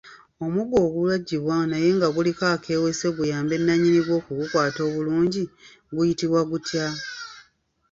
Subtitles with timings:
[0.45, 5.43] Omuggo ogubajjibwa naye nga guliko akeeweese kayambe nnyini gwo okugukwata obulungi
[5.95, 6.85] guyitibwa gutya?